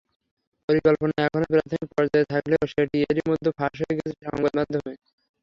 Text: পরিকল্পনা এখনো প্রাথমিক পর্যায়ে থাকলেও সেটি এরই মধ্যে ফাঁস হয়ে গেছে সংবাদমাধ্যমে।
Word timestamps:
পরিকল্পনা 0.69 1.15
এখনো 1.21 1.45
প্রাথমিক 1.53 1.89
পর্যায়ে 1.91 2.29
থাকলেও 2.33 2.63
সেটি 2.73 2.97
এরই 3.03 3.23
মধ্যে 3.29 3.49
ফাঁস 3.57 3.75
হয়ে 3.81 3.97
গেছে 3.97 4.15
সংবাদমাধ্যমে। 4.25 4.93